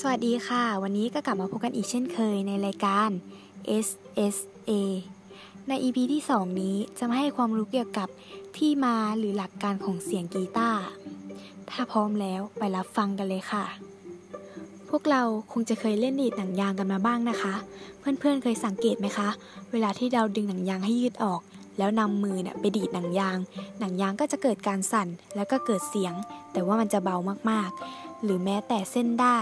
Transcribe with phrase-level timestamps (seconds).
[0.00, 3.10] สวัสดีค่ะ วันนี้ก็กลับมาพบกันอีกเช่นเคยในรายการ
[3.86, 4.70] SSA
[5.68, 8.08] ใน EP ที่ 2 นี้จะมาให้ความรู้เกี่ยวกับ
[8.56, 10.82] ที่มาหรือหลักการของเสียงกีตาร์
[11.70, 13.64] ถ้าพร้อมแล้วไปรับฟังกันเลยค่ะ
[14.88, 17.54] พวกเราคงจะเคยเล่นดีดหนังยางกันมาบ้างนะคะ
[17.98, 19.28] เพื่อนๆเคยสังเกตไหมคะ
[19.72, 21.40] เวลาที่เราดึงหนังยางให้ยืดออก
[21.78, 23.38] แล้วนำมือเนี่ยไปดีดหนังยาง
[23.78, 26.14] หนังยางก็จะเกิดการสั่นแล้วก็เกิดเสียง
[26.52, 27.16] แต่ว่ามันจะเบา
[27.50, 29.38] มากๆหรือแม้แต่เส้นได้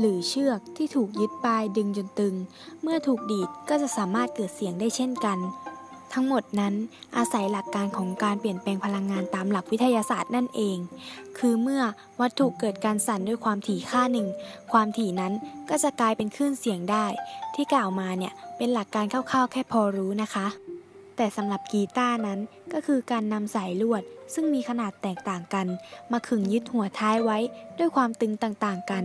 [0.00, 2.34] หรือเชือกที่ถูกยึดปลายดึงจนตึง
[2.82, 5.38] เมื่อถูกดีดก็จะสามารถเกิดเสียงได้เช่นกัน
[6.14, 6.74] ทั้งหมดนั้น
[7.16, 10.78] อาศัยหลักการของการเปลี่ยนแปลงพลังงานตามหลักวิทยาศาสตร์นั่นเอง
[11.38, 11.82] คือเมื่อ
[12.20, 14.26] วัตถุเกิดการสั่นด้วยความถี่ค่าหนึ่ง
[14.72, 15.32] ความถี่นั้น
[15.70, 17.06] ก็จะกลายเป็นคลื่นเสียงได้
[17.54, 20.46] ที่กล่าวมาเนี่ยเป็นหลักการคร่าวๆแค่พอรู้นะคะ
[21.16, 22.38] แต่สำหรับกีตาร์นั้น
[22.72, 24.02] ก็คือการนำสายลวด
[24.34, 25.66] ซึ่งมีขนาดแตกต่างกัน
[26.12, 27.38] มาขึงยึดหัวท้ายไว้
[27.78, 29.04] ด้วยความตึงต่างๆกัน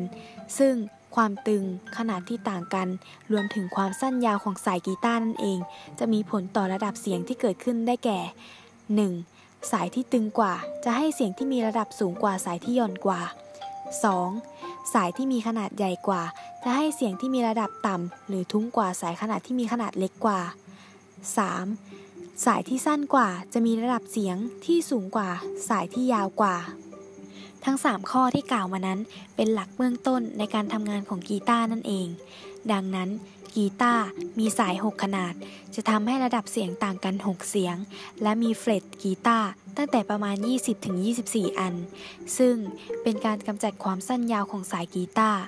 [0.58, 0.76] ซึ่ง
[1.16, 1.64] ความตึง
[1.98, 2.88] ขนาดที่ต่างกัน
[3.32, 5.60] รวมถึงความสั้นยาวของสายกีตาร์นั่นเอง
[6.00, 8.20] จะมีผลต่อระดับเสียงที่เกิดขึ้นได้แก่
[9.16, 9.72] 1.
[9.72, 13.22] สายที่ตึงกว่าจะให้เสียงที่มีระดับสูงกว่าสายที่หย่อนกว่า
[14.08, 14.94] 2.
[14.94, 16.24] สายที่มีขนาดใหญ่กว่า
[16.64, 20.69] จะให้เสียงที่มีระดับต่ำหรือทุ้มกว่าสายขนาดที่มีขนาดเล็กกว่า 3.
[22.46, 25.30] สายที่สั้นกว่าจะมีระดับเสียงที่สูงกว่า
[25.70, 26.58] สายที่ยาวกว่า
[27.66, 29.00] ทั้ง 3 ข้อที่กล่าวมานั้น
[29.36, 32.08] เป็นหลักเบื้องต้นในการทำงานของกีตาร์นั่นเอง
[32.72, 33.10] ดังนั้น
[33.56, 34.04] กีตาร์
[34.40, 35.34] มีสาย 6 ขนาด
[35.76, 37.76] จะทำให้ระดับเสียงต่างกัน 6 เสียง
[38.22, 40.36] และมีเฟลตกีตาร์ตั้งแต่ประมาณ
[40.98, 41.76] 20-24 อัน
[42.38, 42.56] ซึ่ง
[43.04, 45.42] เป็นการกำจัดความสั้นยาวของสายกีตาร์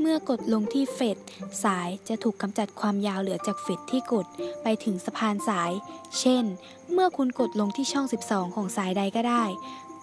[0.00, 1.16] เมื่อกดลงที่เฟด
[1.64, 4.26] สายจะถูกกำจัดความยาวเหลือจากเฟดที่กด
[4.62, 5.72] ไปถึงสะพานสาย
[6.18, 6.44] เช่น
[6.92, 9.44] เมื่อคุณกดลงที่ช่อง 12 ของสายใดก็ได้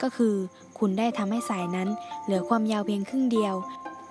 [0.01, 0.35] ก็คือ
[0.79, 1.89] คุณได้ทำให้สายนั้น
[2.23, 3.55] เหลือความยาวเพียงครึ่งเดียว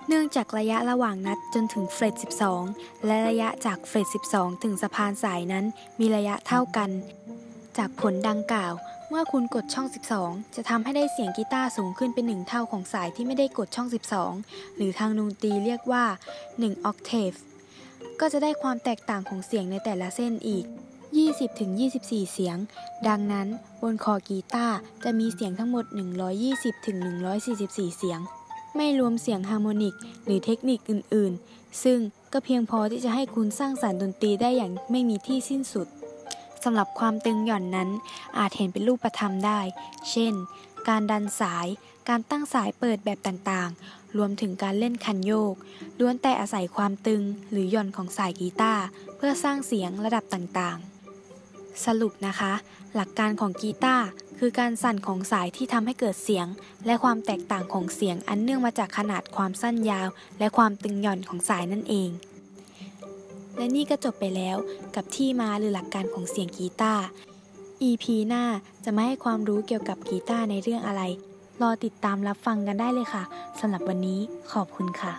[0.07, 2.13] เนื่องจากระยะระหว่างนัดจนถึงเฟด
[2.59, 5.65] 12 และระยะจากเฟด12 ถึงสะพานสายนั้น
[5.99, 6.89] มีระยะเท่ากัน
[7.77, 8.73] จากผลดังกล่าว
[9.11, 9.87] เมื่อคุณกดช่อง
[10.21, 13.87] 12 จะทำให้ได้เสียงกีตาร์สูงขึ้นเป็นหนึ่งเท่าของสายที่ไม่ได้กดช่อง
[14.31, 16.05] 12 หรือทางดนตรีเรียกว่า
[16.47, 17.37] 1 octave
[18.19, 20.65] ก็จะได้ความแตกต่างของเสียงในแต่ละเส้นอีก
[21.69, 22.57] 20-24 เสียง
[23.07, 23.47] ดังนั้น
[23.81, 25.85] บนคอกีตาร์จะมีเสียงทั้งหมด
[26.71, 28.19] 120-144 เสียง
[28.75, 31.99] ไม่รวมเสียงฮาร์โมนิก หรือเทคนิคอื่น ๆ ซึ่ง
[32.33, 35.87] ก็เพียงพอที่จะให้คุณสร้างสรรค์ดนตรีได้อย่างไม่มีที่สิ้นสุด
[36.63, 37.89] สำหรับความตึงหย่อนนั้น
[38.37, 39.59] อาจเห็นเป็นรูปธรรมได้
[40.11, 40.33] เช่น
[40.87, 41.67] การดันสาย
[42.09, 45.55] การตั้งสายเปิดแบบต่างๆ รวมถึงการเล่นคันโยก
[45.99, 47.21] ล้วนแต่อาศัยความตึง
[47.51, 48.83] หรือหย่อนของสายกีตาร์
[49.17, 52.53] เพื่อสร้างเสียงระดับต่างๆ สรุปนะคะ
[52.95, 54.05] หลักการของกีตาร์
[54.39, 56.47] คือการสั่นของสายที่ทำให้เกิดเสียง
[56.85, 60.07] และความแตกต่างของเสียงอันเนื่องมาจากขนาดความสั้นยาว
[60.39, 62.09] และความตึงหย่อนของสายนั่นเอง
[63.59, 64.57] และนี่ก็จบไปแล้ว
[64.95, 67.03] กับที่มาหรือหลักการของเสียงกีตาร์
[67.89, 68.43] EP หน้า
[68.83, 71.01] จะมาให้ความรู้เกี่ยวกับกีตาร์ในเรื่องอะไร
[71.61, 73.23] รอติดตามรับฟังกันได้เลยค่ะ
[73.59, 74.19] สำหรับวันนี้
[74.51, 75.13] ขอบคุณค่ะ